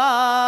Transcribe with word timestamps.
Allah 0.00 0.39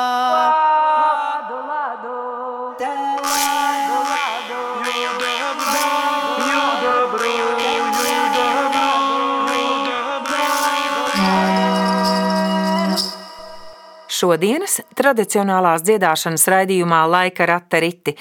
Šodienas 14.22 14.76
tradicionālās 14.94 15.82
dziedāšanas 15.82 16.44
raidījumā 16.52 17.00
Laika 17.10 17.46
rata 17.48 17.80
riti 17.82 18.12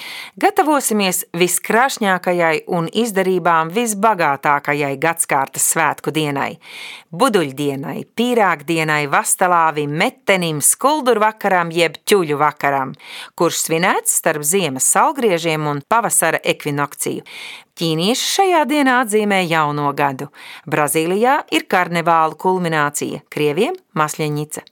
gatavosimies 0.41 1.19
viskrāšņākajai 1.37 2.63
un 2.73 2.87
izdarībām 3.03 3.69
visbagātākajai 3.75 4.95
gadskārtas 5.03 5.67
svētku 5.75 6.09
dienai– 6.15 6.55
buduļdienai, 7.21 8.05
pīrāgdienai, 8.17 9.03
vastalāvim, 9.11 9.93
metenim, 10.01 10.61
skuldurvakaram 10.63 11.69
jeb 11.75 11.99
ķuļu 12.07 12.39
vakaram, 12.39 12.95
kurš 13.37 13.65
svinēts 13.67 14.15
starp 14.23 14.47
ziemas 14.47 14.87
salgriežiem 14.95 15.67
un 15.69 15.83
pavasara 15.85 16.41
ekvinokciju. 16.55 17.27
Ķīnieši 17.79 18.27
šajā 18.35 18.65
dienā 18.67 18.97
atzīmē 19.05 19.41
jauno 19.47 19.87
gadu. 19.95 20.27
Brazīlijā 20.67 21.37
ir 21.55 21.67
karnevāla 21.71 22.35
kulminācija, 22.39 23.23
krieviem– 23.31 23.77
masļeņica. 23.97 24.63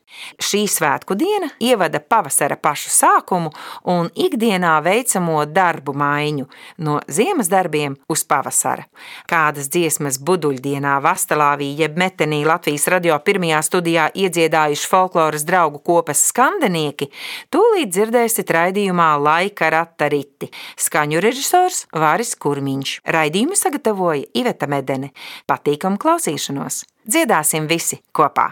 Šī 0.42 0.64
svētku 0.68 1.14
diena 1.20 1.50
ievada 1.62 2.00
pavasara 2.02 2.58
pašu 2.58 2.90
sākumu 2.92 3.52
un 3.94 4.10
ikdienā 4.18 4.72
veicamo 4.84 5.44
darbu 5.46 5.94
maiņu 6.02 6.48
no 6.86 6.98
ziemas 7.08 7.52
darbiem 7.52 7.96
uz 8.10 8.24
pavasara. 8.28 8.88
Kādas 9.30 9.70
dziesmas 9.72 10.18
buduļdienā 10.26 10.96
Vastalāvī 11.06 11.70
jeb 11.78 12.00
Metenī 12.02 12.42
Latvijas 12.48 12.88
radio 12.92 13.20
pirmajā 13.26 13.62
studijā 13.70 14.08
iedziedājuši 14.24 14.90
folkloras 14.90 15.46
draugu 15.48 15.84
kopas 15.86 16.26
skandenieki, 16.32 17.12
tūlīt 17.54 17.94
dzirdēsit 17.94 18.56
raidījumā 18.56 19.12
Laika 19.22 19.70
rata 19.76 20.10
riti. 20.12 20.50
Skaņu 20.80 21.22
režisors 21.24 21.86
Vāris 21.94 22.34
Kurmiņš. 22.40 22.89
Raidījumu 23.06 23.58
sagatavoja 23.60 24.26
Iveta 24.34 24.70
Medene. 24.72 25.12
Patīkam 25.50 25.98
klausīšanos! 26.02 26.84
Dziedāsim 27.10 27.70
visi 27.70 28.02
kopā! 28.16 28.52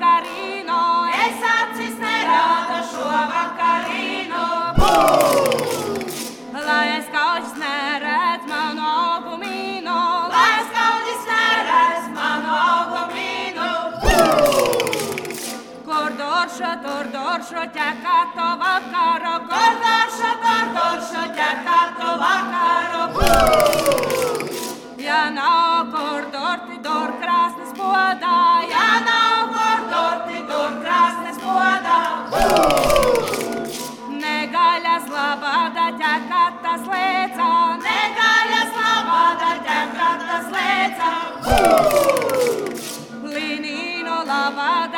Doršu, 16.21 16.71
tur 16.83 17.05
doršu, 17.13 17.61
ķekato 17.75 18.47
vakaru, 18.61 19.35
kur 19.49 19.71
doršu, 19.83 20.31
tur 20.43 20.65
doršu, 20.75 21.21
ķekato 21.37 22.09
vakaru. 22.21 23.03
Ja 25.01 25.21
nav 25.37 25.89
kur 25.93 26.21
dorti, 26.35 26.75
dor 26.85 27.09
krāsnes 27.23 27.71
podā, 27.79 28.37
ja 28.73 28.89
nav 29.07 29.39
kur 29.55 29.79
dorti, 29.93 30.37
dor 30.51 30.71
krāsnes 30.83 31.37
podā. 31.41 31.99
Negaļas 34.21 35.05
labāda 35.15 35.85
ķekatas 36.03 36.83
lēca, 36.93 37.49
negaļas 37.87 38.71
labāda 38.83 39.51
ķekatas 39.65 40.45
lēca. 40.53 41.09
Linīno 43.33 44.17
labāda 44.27 44.90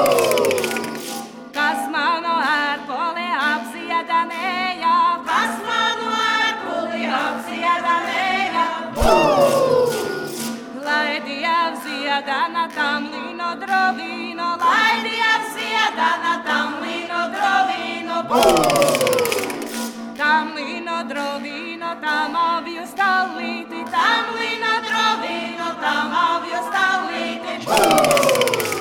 Kas 0.00 1.80
manu 1.92 2.30
ērpoli 2.40 3.26
apziedanēja, 3.46 4.92
kas 5.26 5.58
manu 5.66 6.06
ērpoli 6.20 7.02
apziedanēja. 7.18 8.64
Lai 10.86 11.12
Dievs 11.26 11.84
ziedana 11.84 12.64
tam 12.76 13.10
lino 13.12 13.50
drovino, 13.60 14.48
lai 14.64 14.94
Dievs 15.04 15.52
ziedana 15.58 16.34
tam 16.48 16.80
lino 16.86 17.20
drovino. 17.36 18.16
Tam 20.16 20.54
lino 20.56 20.98
drovino, 21.12 21.92
tam 22.00 22.40
avju 22.46 22.88
stālīti, 22.94 23.84
tam 23.92 24.24
lino 24.40 24.74
drovino, 24.88 25.68
tam 25.84 26.18
avju 26.26 26.58
stālīti. 26.70 28.79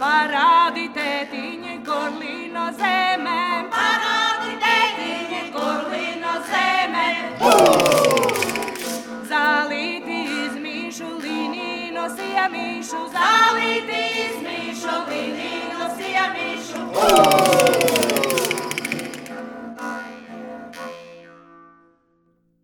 Parādi 0.00 0.90
tētiņi, 0.92 1.74
kur 1.86 2.10
lino 2.20 2.64
zemē, 2.76 3.36
parādi 3.72 4.56
tētiņi, 4.64 5.38
kur 5.54 5.86
lino 5.92 6.34
zemē. 6.50 7.06
Zālīti 9.30 10.18
izmīšu 10.42 11.08
līniju 11.22 12.04
siemīšu, 12.18 13.00
zālīti 13.16 14.02
izmīšu 14.26 15.00
līniju 15.08 15.88
siemīšu. 16.02 18.15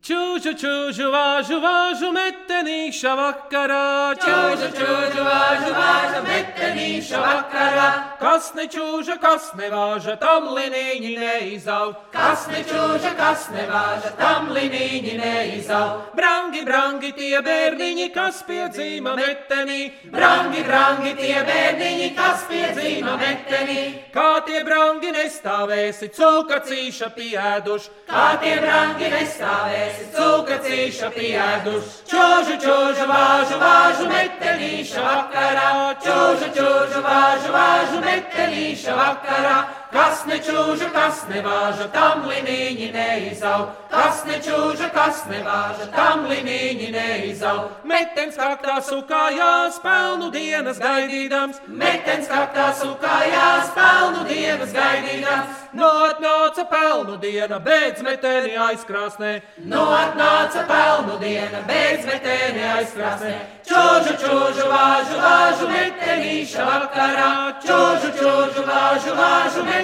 Čūžu, 0.03 0.51
čūžu, 0.59 1.13
vāžu, 1.15 1.61
vāžu, 1.63 2.09
metenīša 2.11 3.11
vakarā. 3.15 4.17
Čūžu, 4.19 4.71
čūžu, 4.75 5.23
vāžu, 5.23 5.69
vāžu, 5.77 6.23
metenīša 6.27 7.21
vakarā. 7.23 7.85
Kas 8.19 8.49
ne 8.59 8.65
čūža, 8.67 9.15
kas 9.23 9.53
nevāža, 9.55 10.17
tam 10.19 10.49
linīņi 10.57 11.13
neizau. 11.21 11.93
Kas 12.11 12.49
ne 12.51 12.65
čūža, 12.67 13.13
kas 13.15 13.45
nevāža, 13.55 14.11
tam 14.19 14.51
linīņi 14.51 15.15
neizau. 15.21 16.03
Brangi, 16.19 16.65
brangi 16.67 17.13
tie 17.21 17.39
bērniņi, 17.47 18.09
kas 18.11 18.43
piedzīma 18.51 19.15
metenī. 19.21 19.87
Brangi, 20.11 20.67
brangi 20.67 21.15
tie 21.23 21.47
bērniņi, 21.47 22.11
kas 22.19 22.43
piedzīma 22.51 23.15
metenī. 23.23 23.87
Kā 24.11 24.43
tie 24.51 24.67
brangi 24.67 25.15
nestāvēsi, 25.15 26.11
cūkacīša 26.19 27.15
pieēduši. 27.15 27.97
Kā 28.11 28.29
tie 28.43 28.59
brangi 28.67 29.15
nestāvēsi 29.15 29.92
esi 29.93 30.09
cūka 30.15 30.59
cīša 30.65 31.11
pieedus. 31.13 32.01
Čūžu, 32.09 32.57
čūžu, 32.63 33.07
vāžu, 33.11 33.59
vāžu, 33.61 34.09
metenīša 34.09 35.05
vakarā. 35.05 35.69
Čūžu, 36.05 36.49
čūžu, 36.57 37.05
vāžu, 37.05 37.53
vāžu, 37.53 38.01
metenīša 38.07 38.97
vakarā. 38.97 39.57
Kas 39.93 40.23
nečūža, 40.25 40.87
kas 40.95 41.19
nevāža, 41.29 41.85
tam 41.93 42.23
linīņi 42.25 42.87
neizau. 42.95 43.67
Kas 43.93 44.23
nečūža, 44.25 44.89
kas 44.95 45.19
nevāža, 45.29 45.91
tam 45.93 46.25
linīņi 46.31 46.89
neizau. 46.95 47.67
Metens 47.85 48.39
kaktā 48.41 48.79
sukājās, 48.87 49.77
pelnu 49.85 50.31
dienas 50.33 50.81
gaidīdams. 50.81 51.61
Metens 51.69 52.31
kaktā 52.31 52.71
sukājās, 52.79 53.69
pelnu 53.77 54.25
dienas 54.31 54.73
gaidīdams. 54.73 55.61
No 55.77 55.91
atnāca 56.07 56.65
pelnu 56.73 57.19
diena, 57.21 57.61
beidz 57.61 58.01
meteni 58.05 58.57
aizkrāsnē. 58.61 59.35
No 59.69 59.85
atnāca 59.93 60.65
pelnu 60.69 61.19
diena, 61.21 61.61
beidz 61.69 62.09
meteni 62.09 62.65
aizkrāsnē. 62.79 63.37
Čūžu, 63.69 64.17
čūžu, 64.25 64.67
vāžu, 64.73 65.21
vāžu, 65.21 65.69
metenīša 65.69 66.65
vakarā. 66.69 67.31
Čūžu, 67.65 68.13
čūžu, 68.17 68.67
vāžu, 68.69 69.17
vāžu, 69.21 69.65
metenīša 69.69 69.71
vakarā. 69.71 69.82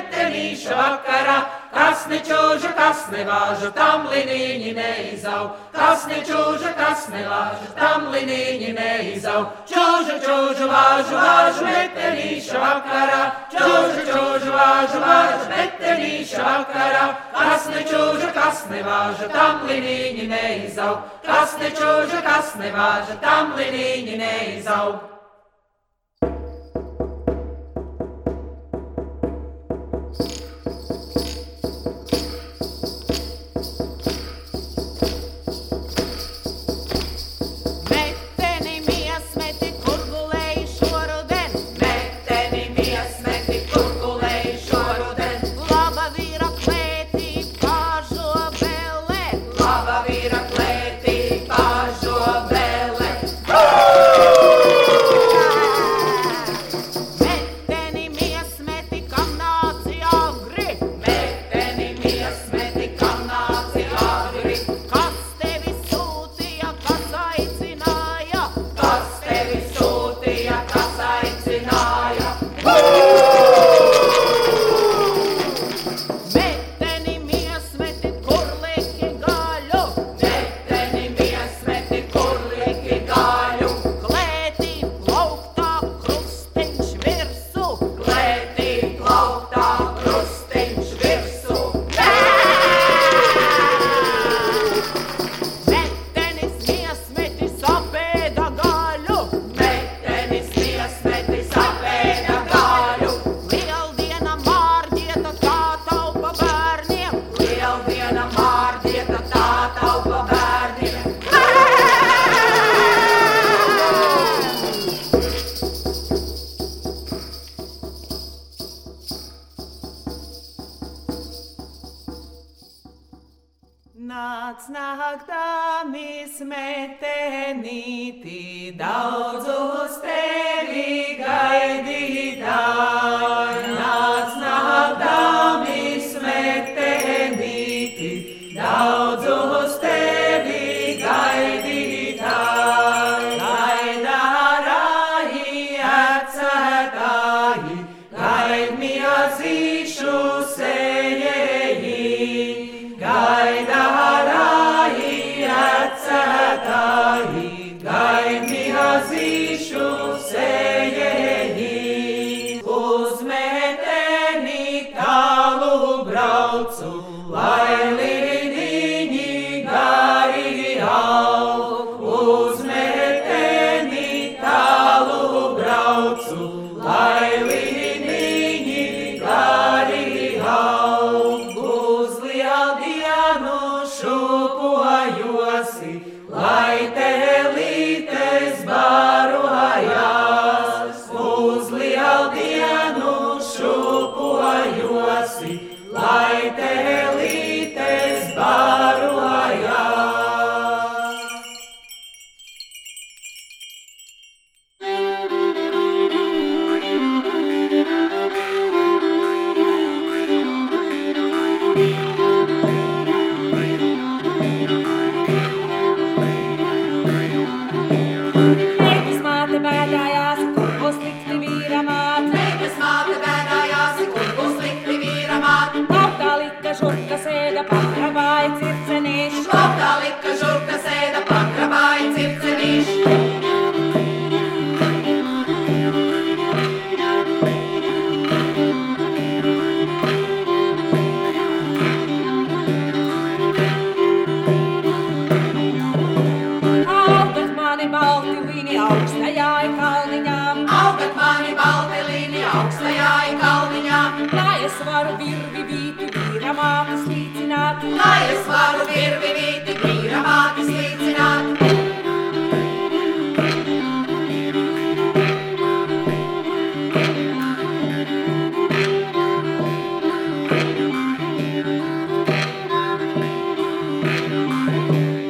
Kas 1.78 2.06
nečūža, 2.08 2.70
kas 2.76 3.00
nevāža, 3.12 3.68
tam 3.76 4.06
linīņi 4.08 4.70
neizau. 4.76 5.50
Kas 5.74 6.06
nečūža, 6.08 6.70
kas 6.78 7.08
nevāža, 7.12 7.68
tam 7.76 8.06
linīņi 8.12 8.70
neizau. 8.76 9.42
Čūžu, 9.68 10.16
čūžu, 10.24 10.68
vāžu, 10.70 11.18
vāžu, 11.18 11.66
metenīša 11.66 12.62
vakarā. 12.62 13.20
Čūžu, 13.52 14.06
čūžu, 14.08 14.54
vāžu, 14.54 15.02
vāžu, 15.04 15.50
metenīša 15.52 16.46
vakarā. 16.46 17.04
Kas 17.36 17.68
nečūža, 17.74 18.32
kas 18.38 18.64
nevāža, 18.72 19.28
tam 19.34 19.68
linīņi 19.68 20.26
neizau. 20.32 20.96
Kas 21.28 21.58
nečūža, 21.60 22.24
kas 22.24 22.56
nevāža, 22.62 23.20
tam 23.26 23.54
linīņi 23.60 24.18
neizau. 24.24 25.17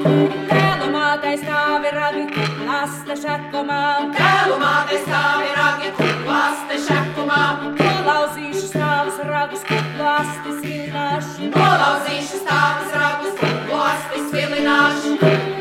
Tēlu 0.09 0.87
mātei 0.89 1.35
stāvi 1.37 1.91
ragi, 1.93 2.23
laste 2.65 3.17
šakumā. 3.21 3.81
Tēlu 4.15 4.57
māte 4.63 5.01
stāvi 5.03 5.51
ragi, 5.59 5.93
laste 6.29 6.79
šakumā. 6.87 7.43
Nolauzīšu 7.83 8.71
stāvus 8.71 9.21
ragus, 9.29 9.69
laste 10.01 10.57
svilināšu. 10.63 11.53
Nolauzīšu 11.53 12.43
stāvus 12.47 12.99
ragus, 13.05 13.47
laste 13.69 14.25
svilināšu. 14.31 15.58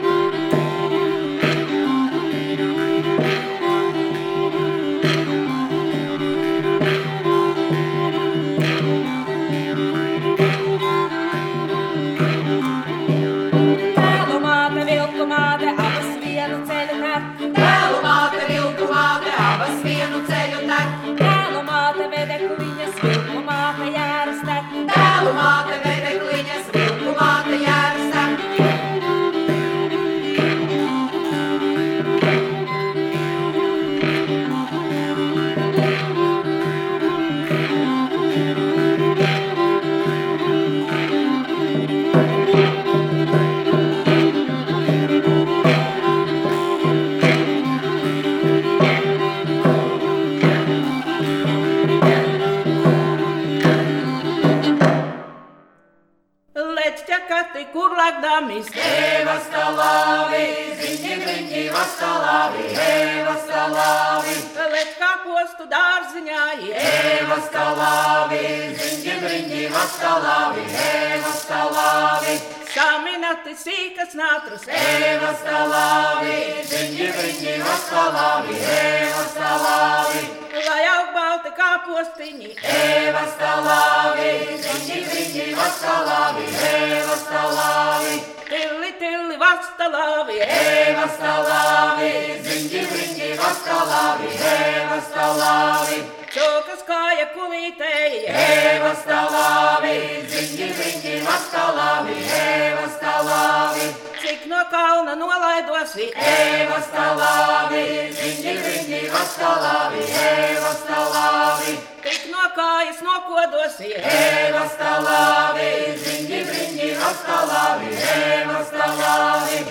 Briņi, 69.78 69.86
vastalāvi, 69.86 70.64
evas 70.74 71.46
talāvi. 71.46 72.36
saminati 72.74 73.54
sīkas 73.54 74.16
nātrus, 74.18 74.66
Evas 74.68 75.42
talāvi, 75.46 76.64
ziņi, 76.66 77.08
briņi, 77.18 77.54
vastalāvi, 77.62 78.58
evas 78.58 79.34
talāvi. 79.38 80.24
lai 80.68 80.84
aug 80.96 81.14
balti 81.14 81.54
kā 81.58 81.70
postiņi, 81.86 82.56
Evas 82.64 83.38
talāvi, 83.40 84.34
ziņi, 84.66 85.00
briņi, 85.10 85.48
vastalāvi, 85.56 86.46
evas 86.74 87.24
talāvi. 87.32 88.22
tilli, 88.50 88.92
tilli, 89.00 89.38
vastalāvi, 89.38 90.40
Evas 90.42 91.18
talāvi, 91.22 92.14
ziņi, 92.50 92.86
briņi, 92.94 93.34
vastalāvi, 93.42 94.32
evas 94.54 95.12
talāvi. 95.14 96.02
Čokas 96.38 96.84
kāja 96.86 97.26
kulītēji, 97.34 98.20
Evas 98.30 99.02
talāvi, 99.08 99.96
ziņi, 100.30 100.68
briņi, 100.78 101.16
vastalāvi, 101.26 102.18
evas 102.38 102.98
talāvi. 103.02 103.88
cik 104.22 104.46
no 104.52 104.62
kalna 104.72 105.16
nolaidosi, 105.18 106.12
Evas 106.34 106.90
talāvi, 106.94 107.84
ziņi, 108.20 108.56
briņi, 108.64 109.02
vastalāvi, 109.16 110.04
evas 110.28 110.84
talāvi. 110.90 111.78
tik 112.06 112.30
no 112.34 112.46
kājas 112.60 113.02
nokodosi, 113.08 113.94
Evas 113.98 114.78
talāvi, 114.82 115.72
ziņi, 116.06 116.44
briņi, 116.52 116.92
vastalāvi, 117.02 117.96
evas 118.14 118.74
talāvi. 118.78 119.66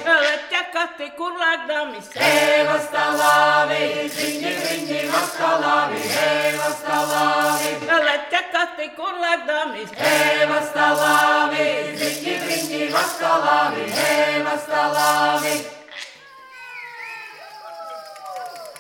Kati, 0.77 1.07
kur 1.17 1.33
lagdamis, 1.41 2.09
Evas 2.21 2.89
talāvi, 2.93 3.85
ziņi, 4.13 4.51
briņi, 4.59 4.99
vastalāvi, 5.13 6.01
evas 6.25 6.83
talāvi. 6.85 7.71
leķa 8.09 8.43
kati, 8.53 8.91
kur 8.99 9.17
lagdamis, 9.23 9.95
Evas 10.11 10.69
talāvi, 10.77 11.65
ziņi, 12.03 12.37
briņi, 12.45 12.83
vastalāvi, 12.93 13.89
evas 14.11 14.69
talāvi. 14.75 15.57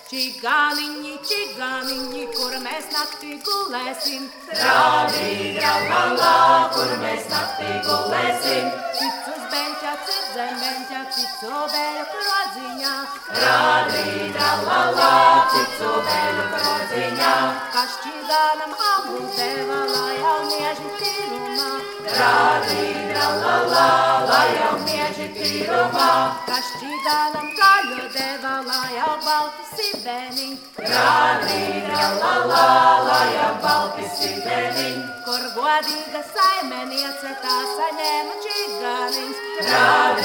Čigāniņi, 0.06 1.16
čigāniņi, 1.28 2.26
kur 2.36 2.52
mēs 2.62 2.92
naktī 2.92 3.40
gulēsim. 3.48 4.28
Rādīja 4.60 5.72
galā, 5.88 6.36
kur 6.76 6.94
mēs 7.02 7.26
naktī 7.32 7.74
gulēsim. 7.88 8.70
Cits 9.00 9.34
uz 9.34 9.44
beņķa, 9.50 9.98
cits 10.06 10.25
zem 10.36 10.56
beņķa, 10.60 10.98
cits 11.16 11.44
obēļu 11.48 12.02
krodziņā. 12.12 12.94
Rādīja 13.42 14.26
galā, 14.66 15.06
citu 15.52 15.92
vēļu 16.08 16.44
krodziņā. 16.54 17.30
Kas 17.76 17.94
čigānam 18.02 18.74
abu 18.88 19.22
deva, 19.38 19.80
lai 19.94 20.16
jau 20.18 20.36
mieži 20.50 20.90
tīrumā. 21.00 21.70
Rādīja 22.18 23.22
galā, 23.46 23.88
lai 24.28 24.46
jau 24.58 24.74
mieži 24.84 25.30
tīrumā. 25.38 26.10
Kas 26.50 26.70
čigānam 26.82 27.48
gaļu 27.62 28.06
deva, 28.18 28.54
lai 28.68 28.86
jau 28.98 29.14
balti 29.24 29.68
sibeni. 29.72 30.50
Rādīja 30.84 32.02
galā, 32.20 32.66
lai 33.08 33.26
jau 33.38 33.52
balti 33.64 34.10
sideniņ. 34.20 35.00
Kur 35.26 35.48
godīga 35.56 36.22
saimeniece 36.34 37.32
tā 37.42 37.58
saņēma 37.76 38.36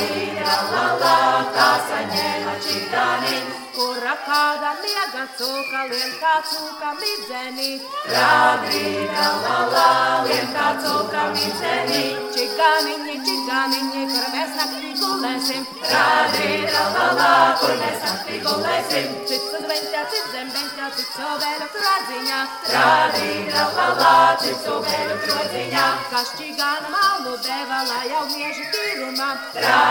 čigāniņš. 0.02 0.42
Rādīja 0.42 0.58
galā, 0.72 1.18
tā 1.56 1.70
saņēma 1.88 2.54
čigāniņ. 2.66 3.50
Kura 3.72 4.16
kāda 4.26 4.72
miega 4.82 5.24
cūka, 5.38 5.82
lien 5.92 6.12
kā 6.20 6.34
cūka 6.50 6.90
midzeni. 7.00 7.80
Rādīja 8.12 9.30
galā, 9.46 9.86
lien 10.28 10.50
kā 10.56 10.68
cūka 10.84 11.28
midzeni. 11.36 12.02
Čigāniņi, 12.36 13.16
čigāniņi, 13.28 14.04
kur 14.12 14.28
mēs 14.34 14.58
naktī 14.60 14.92
gulēsim. 15.00 15.66
Rādīja 15.94 16.84
galā, 16.98 17.32
kur 17.62 17.76
mēs 17.80 18.04
naktī 18.08 18.42
gulēsim. 18.44 19.16
Uz 19.32 19.66
beņķa, 19.72 20.04
cits 20.12 20.36
zem 20.36 20.52
beņķa, 20.58 20.92
cits 20.98 21.22
ovēļu 21.32 21.70
kradziņā. 21.78 22.42
Rādīja 22.76 23.66
galā, 23.78 24.16
citu 24.44 24.82
vēļu 24.88 25.18
krodziņā. 25.26 25.88
Kas 26.12 26.36
čigāna 26.42 26.92
malu 26.92 27.38
deva, 27.48 27.82
lai 27.88 28.04
jau 28.12 28.26
mieži 28.36 28.68
tīrumā. 28.76 29.32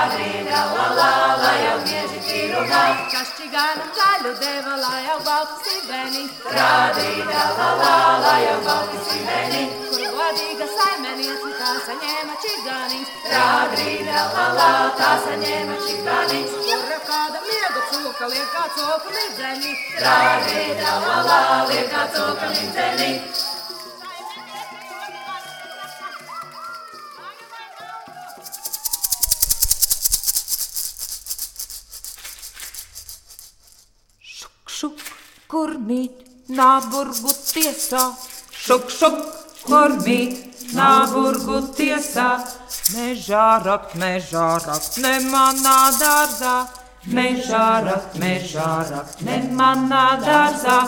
Rādīja 0.01 0.45
galā, 0.49 1.09
lai 1.37 1.57
jau 1.61 1.73
mieži 1.85 2.21
tīrumā. 2.25 2.85
Kas 3.13 3.33
čigāna 3.37 3.89
gaļu 3.99 4.31
deva, 4.41 4.77
lai 4.81 5.01
jau 5.05 5.17
baltu 5.27 5.59
sibeni. 5.67 6.23
Rādīja 6.55 7.27
galā, 7.29 7.91
lai 8.23 8.39
jau 8.47 8.55
balti 8.65 9.03
sideniņ. 9.11 9.75
Kur 9.91 10.07
godīga 10.17 10.71
saimeniece 10.73 11.53
tā 11.59 11.75
saņēma 11.91 12.39
čigāniņš. 12.47 13.13
Rādīja 13.35 14.25
galā, 14.33 14.73
tā 15.03 15.13
saņēma 15.27 15.79
čigāniņ. 15.85 16.51
Kura 16.65 17.01
kāda 17.13 17.45
miega 17.51 17.87
cūka, 17.93 18.33
lien 18.33 18.51
kā 18.57 18.67
cūka 18.81 19.17
midzeni. 19.21 19.79
Rādīja 20.01 20.83
galā, 21.05 21.41
lien 21.69 21.89
kā 21.93 22.09
cūka 22.17 22.55
midzeni. 22.57 23.15
Šuk, 34.81 35.01
kur 35.53 35.75
mīt 35.85 36.23
nāburgu 36.57 37.33
tiesā, 37.37 38.01
šuk, 38.57 38.87
šuk, 38.89 39.19
kur 39.67 39.93
mīt 40.07 40.63
nāburgu 40.73 41.59
tiesā. 41.77 42.29
Mežā 42.95 43.49
rakt, 43.67 43.93
mežā 44.01 44.47
rakt, 44.65 44.97
ne 45.05 45.13
manā 45.27 45.77
dārzā, 45.99 46.55
mežā 47.13 47.67
rakt, 47.91 48.17
mežā 48.25 48.71
rakt, 48.89 49.21
ne 49.29 49.37
manā 49.61 50.07
dārzā. 50.25 50.81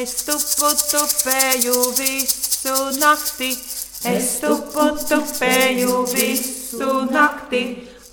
Es 0.00 0.16
tupu 0.24 0.72
tupēju 0.86 1.76
visu 2.00 2.78
nakti, 3.02 3.52
Es 4.06 4.38
tupu 4.40 4.90
tupēju 5.10 6.06
visu 6.14 6.92
nakti, 7.12 7.66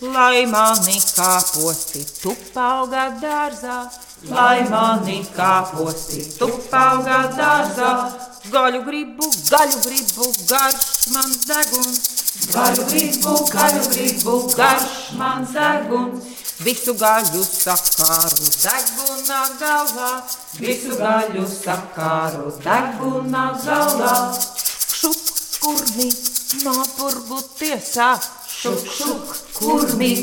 lai 0.04 0.44
mani 0.52 1.00
kāposti 1.16 2.04
tupauga 2.20 3.14
dārzā, 3.24 3.86
lai 4.30 4.64
mani 4.70 5.24
kāposti 5.36 6.24
tupauga 6.38 7.24
dārzā. 7.36 7.94
Gaļu 8.54 8.84
gribu, 8.86 9.28
gaļu 9.50 9.80
gribu, 9.86 10.28
garš 10.50 11.10
man 11.16 11.32
deguns. 11.48 12.00
Gaļu 12.54 12.86
gribu, 12.92 13.36
gaļu 13.52 13.84
gribu, 13.92 14.38
garš 14.56 14.88
man 15.20 15.48
deguns. 15.52 16.32
Visu 16.64 16.94
gaļu 16.96 17.42
sakāru 17.44 18.46
deguna 18.62 19.40
galvā, 19.60 20.12
visu 20.60 20.96
gaļu 21.00 21.48
sakāru 21.50 22.54
deguna 22.64 23.48
galvā. 23.66 24.14
Šup, 24.94 25.34
kurmi, 25.64 26.08
nāpurgu 26.64 27.42
tiesā, 27.58 28.14
šuk, 28.48 28.88
šuk, 29.00 29.36
kurmi, 29.58 30.14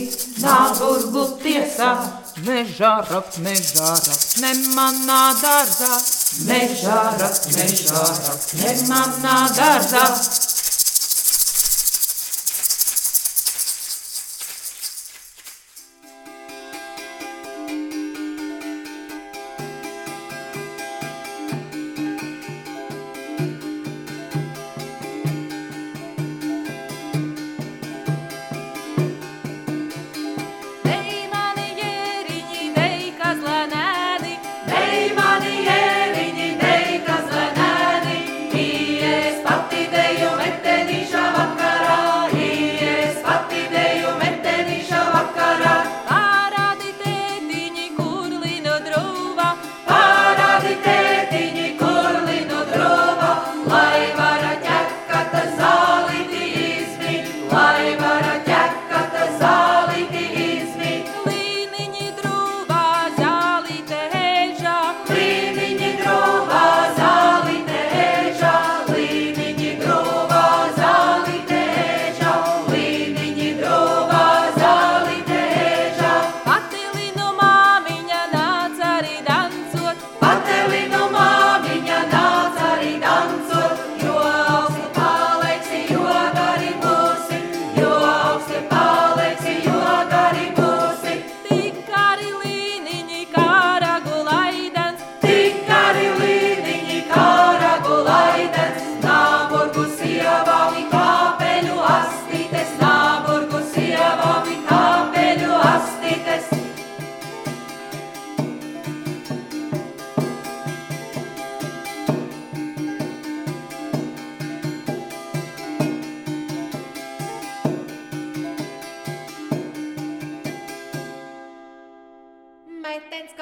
nāpurgu 0.40 1.26
tiesā. 1.42 1.92
Mežārak, 2.40 3.36
mežārak, 3.44 4.20
ne 4.40 4.52
manā 4.72 5.22
dārzā, 5.42 5.96
mežārak, 6.48 7.40
mežārak, 7.52 8.46
ne 8.62 8.72
manā 8.88 9.36
dārzā. 9.58 10.04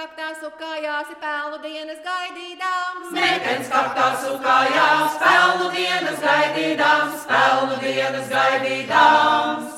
kaktās 0.09 0.45
ukājās, 0.49 1.09
pelnu 1.21 1.59
dienas 1.63 1.99
gaidīdām. 2.05 3.03
Meitenes 3.13 3.69
kaktās 3.69 4.25
ukājās, 4.33 5.19
pelnu 5.21 5.71
dienas 5.75 6.23
gaidīdām, 6.23 7.13
pelnu 7.29 7.81
dienas 7.83 8.33
gaidīdām. 8.33 9.78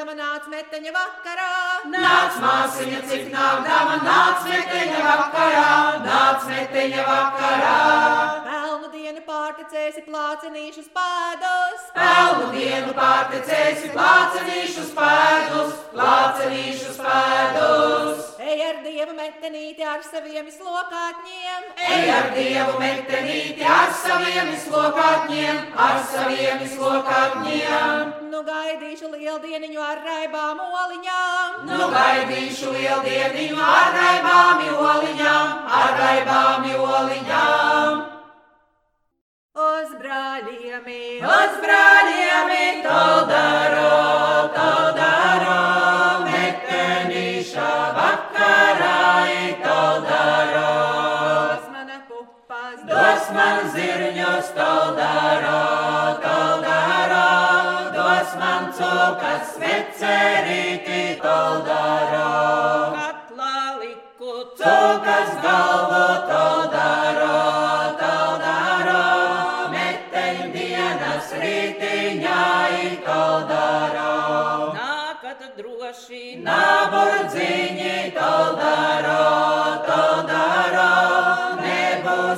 nākdama 0.00 0.16
nāc 0.16 0.46
meteņa 0.48 0.92
vakarā. 0.94 1.48
Nāc 1.92 2.36
māsiņa, 2.40 3.00
cik 3.10 3.26
nākdama 3.32 3.98
nāc 4.00 4.46
meteņa 4.48 5.00
vakarā, 5.04 6.00
nāc 6.00 6.46
meteņa 6.48 7.04
vakarā. 7.04 7.74
Pelnu 8.46 8.88
dienu 8.94 9.20
pārtecēsi 9.28 10.06
plācenīšus 10.08 10.88
pēdus. 10.96 11.84
Pelnu 11.92 12.48
dienu 12.56 12.94
pārtecēsi 12.96 13.92
plācenīšus 13.92 14.94
pēdus, 14.96 15.76
plācenīšus 15.92 17.00
pēdus. 17.04 18.39
Ej 18.50 18.62
ar 18.66 18.78
dievu 18.82 19.12
metenīti 19.14 19.84
ar 19.86 20.00
saviem 20.02 20.48
slokātņiem. 20.50 21.68
Ej 21.86 22.08
ar 22.16 22.26
dievu 22.34 22.80
metenīti 22.82 23.62
ar 23.62 23.92
saviem 23.94 24.50
slokātņiem, 24.64 25.60
ar 25.86 26.02
saviem 26.10 26.66
slokātņiem. 26.74 28.12
Nu 28.34 28.42
gaidīšu 28.50 29.14
lieldieniņu 29.14 29.86
ar 29.86 30.02
raibām 30.02 30.66
oliņām. 30.66 31.64
Nu 31.70 31.90
gaidīšu 31.94 32.74
lieldieniņu 32.74 33.66
ar 33.70 33.98
raibām 34.02 34.66
oliņām, 34.90 35.58
ar 35.82 36.00
raibām 36.02 36.72
oliņām. 36.74 38.09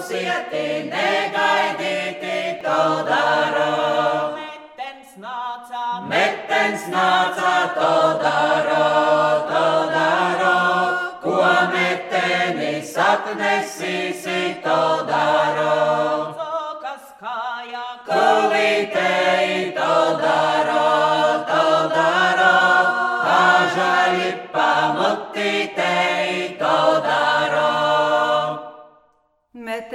Būsieti 0.03 0.91
negaidīti 0.91 2.39
to 2.63 2.79
daro. 3.07 4.35
Metens 4.35 5.15
nāca, 5.23 5.85
metens 6.11 6.89
nāca 6.91 7.55
to 7.79 7.95
daro, 8.25 8.83
to 9.53 9.67
daro. 9.95 10.59
Ko 11.23 11.39
metenis 11.75 12.97
atnesīsi 13.09 14.41
to 14.67 14.81
daro. 15.07 16.42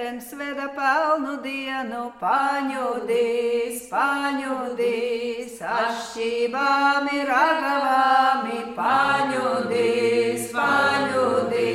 Metens 0.07 0.31
veda 0.39 0.69
pelnu 0.71 1.33
dienu, 1.43 2.03
paņudīs, 2.21 3.81
paņudīs, 3.91 5.59
atšķībāmi 5.59 7.27
ragavāmi, 7.27 8.61
paņudīs, 8.79 10.47
paņudīs. 10.55 11.66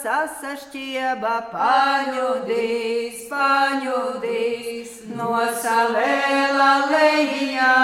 Sasašķieba, 0.00 1.32
paņudīs, 1.52 3.18
paņudīs, 3.30 4.94
no 5.18 5.36
savēla 5.62 6.70
lejiņā 6.92 7.74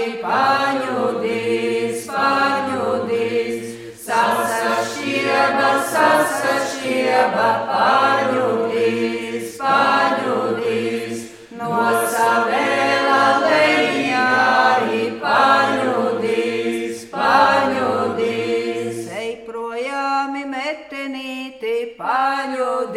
ir 0.00 0.16
paņudīs, 0.22 2.06
paņudīs. 2.08 3.68
Sasašķieba, 4.06 5.68
sasašķieba, 5.92 7.50
paņudīs, 7.68 9.58
paņudīs, 9.60 10.09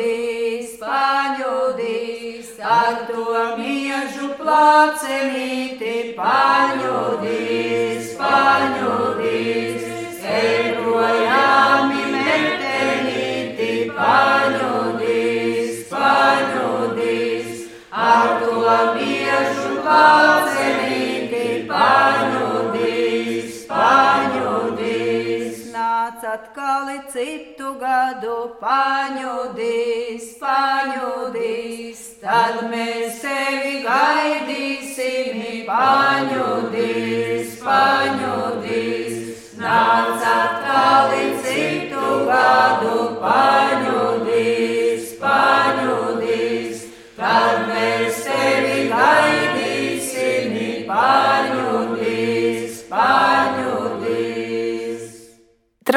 paņudīs, 0.04 0.72
paņudīs, 0.80 2.48
ar 2.60 2.96
to 3.08 3.24
miežu 3.58 4.28
plācenīti, 4.36 5.94
paņudīs, 6.18 8.10
paņudīs. 8.20 9.88
Ej 10.24 10.76
projām, 10.82 11.96
metenīti, 12.12 13.72
paņudīs, 13.96 15.88
paņudīs, 15.94 17.66
ar 17.92 18.40
to 18.44 18.78
miežu 19.00 19.80
plācenīti, 19.80 20.33
atkal 26.34 26.88
citu 27.14 27.76
gadu, 27.82 28.38
paņudīs, 28.62 30.32
paņudīs, 30.42 32.02
tad 32.24 32.64
mēs 32.72 33.22
tevi 33.22 33.76
gaidīsim, 33.86 35.46
paņudīs, 35.70 37.58
paņudīs. 37.62 39.03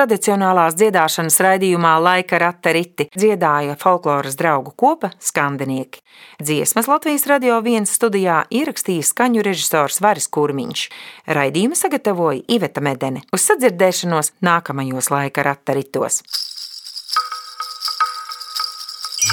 Tradicionālās 0.06 0.76
dziedāšanas 0.78 1.40
raidījumā 1.42 1.96
Laika 1.98 2.38
rata 2.38 2.70
riti 2.70 3.08
dziedāja 3.10 3.74
folkloras 3.80 4.36
draugu 4.38 4.70
kopa 4.78 5.08
skandinieki. 5.18 5.98
Dziesmas 6.38 6.86
Latvijas 6.86 7.26
radio 7.26 7.56
viens 7.64 7.90
studijā 7.90 8.44
ierakstīja 8.54 9.02
skaņu 9.02 9.42
režisors 9.42 9.98
Varis 10.04 10.30
Kurmiņš. 10.30 10.84
Raidījumu 11.26 11.74
sagatavoja 11.74 12.44
Iveta 12.46 12.84
Medene. 12.86 13.24
Uz 13.34 13.48
sadzirdēšanos 13.50 14.36
nākamajos 14.46 15.10
Laika 15.10 15.42
rata 15.42 15.74
ritos. 15.74 16.22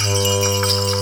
Oh. 0.02 0.93